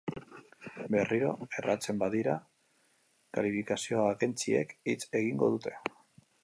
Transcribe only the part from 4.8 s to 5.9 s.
hitz egingo dute.